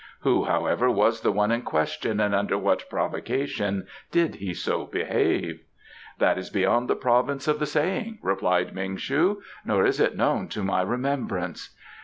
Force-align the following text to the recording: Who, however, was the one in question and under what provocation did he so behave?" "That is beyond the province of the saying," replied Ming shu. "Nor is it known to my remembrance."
Who, 0.21 0.45
however, 0.45 0.89
was 0.89 1.21
the 1.21 1.31
one 1.31 1.51
in 1.51 1.61
question 1.61 2.19
and 2.19 2.33
under 2.33 2.57
what 2.57 2.89
provocation 2.89 3.85
did 4.11 4.33
he 4.33 4.51
so 4.51 4.87
behave?" 4.87 5.61
"That 6.17 6.39
is 6.39 6.49
beyond 6.49 6.87
the 6.89 6.95
province 6.95 7.47
of 7.47 7.59
the 7.59 7.67
saying," 7.67 8.17
replied 8.23 8.73
Ming 8.73 8.97
shu. 8.97 9.43
"Nor 9.63 9.85
is 9.85 9.99
it 9.99 10.17
known 10.17 10.47
to 10.47 10.63
my 10.63 10.81
remembrance." 10.81 11.75